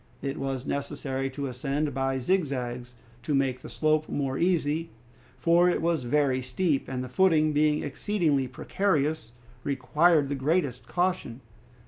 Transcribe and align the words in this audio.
It 0.23 0.39
was 0.39 0.65
necessary 0.65 1.29
to 1.29 1.45
ascend 1.45 1.93
by 1.93 2.17
zigzags 2.17 2.95
to 3.21 3.35
make 3.35 3.61
the 3.61 3.69
slope 3.69 4.09
more 4.09 4.35
easy, 4.35 4.89
for 5.37 5.69
it 5.69 5.79
was 5.79 6.05
very 6.05 6.41
steep, 6.41 6.87
and 6.89 7.03
the 7.03 7.07
footing 7.07 7.53
being 7.53 7.83
exceedingly 7.83 8.47
precarious 8.47 9.31
required 9.63 10.27
the 10.27 10.33
greatest 10.33 10.87
caution. 10.87 11.41